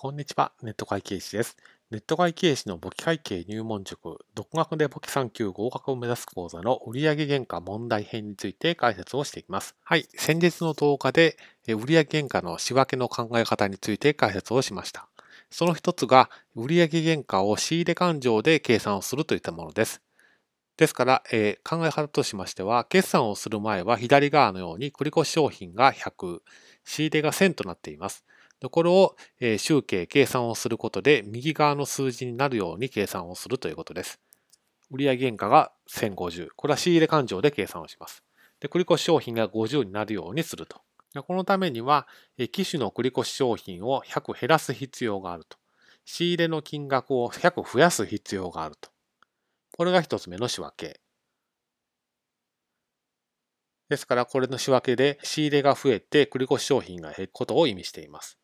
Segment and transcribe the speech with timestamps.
[0.00, 1.56] こんにちは、ネット会計士です。
[1.90, 9.74] ネット会計士の簿記会計入門塾、独学で簿記3級合格を目指す講座の売上原価問題編について解説をしていきます。
[9.82, 15.08] はい、先日の動画で売上原価の仕分けの考え方について解説をしました。
[15.50, 20.00] その一つが、売上原価を仕入れ勘定で計算をするといったものです。
[20.76, 26.38] ですから、えー、考え方としましては、決算をする前は左側のように繰越商品が100、
[26.84, 28.24] 仕入れが1000となっています。
[28.60, 34.20] でこれを、えー、集計、計算をすることで、右側の数字になるように計算をするということです。
[34.90, 36.48] 売上原価が1050。
[36.56, 38.24] これは仕入れ勘定で計算をします。
[38.60, 40.80] で、繰越商品が50になるようにすると。
[41.26, 42.06] このためには、
[42.52, 45.56] 機種の繰越商品を100減らす必要があると。
[46.04, 48.90] 仕入れの金額を100増やす必要があると。
[49.76, 51.00] これが一つ目の仕分け。
[53.88, 58.38] ですから、これの仕分けで仕入れが増えて繰越商品が減ることを意味しています。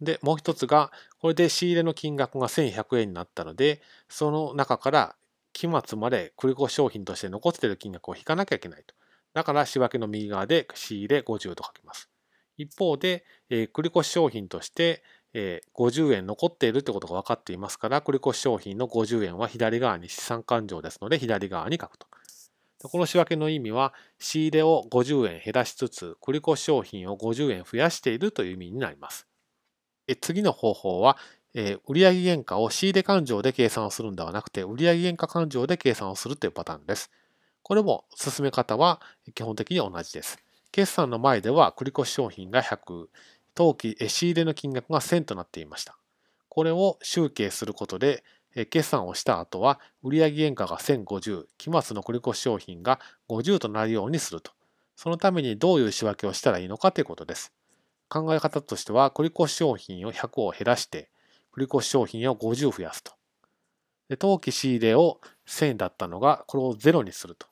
[0.00, 5.16] で、もう一つが、これで仕入れの金額が1100円になったので、その中から
[5.52, 8.94] 期末まで繰り越商品として残っている金額を引かなきゃいけないと。
[9.32, 12.10] だから仕分けの右側で仕入れ50と書きます。
[12.56, 15.02] 一方で、えー、繰越商品として、
[15.34, 22.06] えー、50円残っているということが分かっていますから、繰越商品の50円は左側に資産勘定ですので、左側に書くと。
[22.82, 29.26] この仕分けの意味は、仕入れを50円減らしつつ、繰越商品を50円増やしているという意味になります。
[30.14, 31.16] 次の方法は、
[31.54, 37.10] えー、売上原価を仕入れ勘定で計算をするんではなくて、売上原価勘定で計算をするというパターンです。
[37.62, 39.00] これも進め方は
[39.34, 40.38] 基本的に同じです。
[40.70, 43.06] 決算の前では繰越商品が100、
[43.54, 45.98] 当期仕入れの金額が1000となっていました。
[46.48, 48.22] これを集計することで、
[48.70, 54.52] 決算をした後は売上原価が1050、期末の繰越商品が50となるようにすると。
[54.94, 57.52] そのためにどういう仕分けをしたらいいのかということです。
[58.08, 61.10] 考え方としては、繰越商品を100を減らして、
[61.56, 63.12] 繰越商品を50増やすと。
[64.08, 67.46] で当期仕入れを1000だったのが、これを0にすると。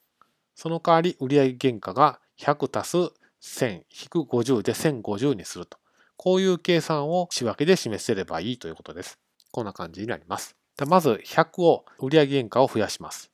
[0.54, 2.96] その代わり、売上原価が100足す
[3.60, 5.78] 1000引く50で1050にすると。
[6.16, 9.18] こういう計算を仕分けで示せればいいということです。
[9.50, 10.56] こんな感じになります。
[10.86, 13.30] まず100を売上原価を増やします。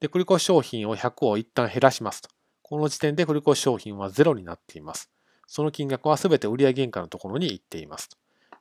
[0.00, 2.28] で、繰越商品を100を一旦減らしますと。
[2.62, 5.10] この時点で繰越商品は0になっています。
[5.52, 8.08] その金額はすべて売上原価のところに行っています。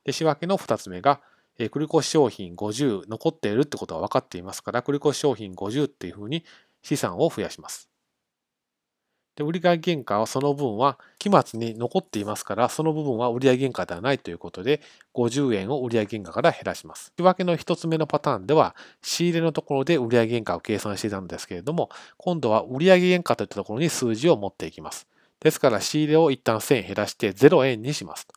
[0.04, 1.22] で仕分けの2つ目が、
[1.58, 6.44] え、繰越商品50残っているってことは分かっていますから、繰越商品50っていうふうに
[6.82, 7.88] 資産を増やします。
[9.38, 14.82] で売上原価はその分は期末に残っていますから、その部分は売上原価ではないということで、
[15.14, 17.14] 50円を売上原価から減らします。
[17.18, 25.08] 仕分けの1つ目のパターンでは、仕入れのところで売上原価を計算していたんですけれども、今度は売上原価といったところに数字を持っていきます。
[25.42, 28.28] ですから仕入れを一旦1000円減らして0円にします。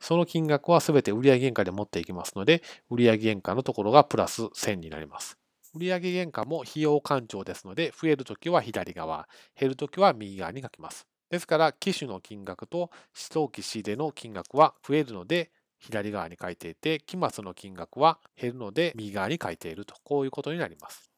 [0.00, 5.38] その金額はすべて売上原価で持っていきますので、売上原価のところがプラス1000になります。
[5.74, 9.28] 売上原価も費用勘定ですので、増えるときは左側、
[9.58, 11.06] 減るときは右側に書きます。
[11.30, 12.90] ですから、機種の金額と
[13.30, 21.13] 当期仕入れの金額は増えるので、左側に書いていて、期末の金額は減るので、右側に書いていると、こういうことになります。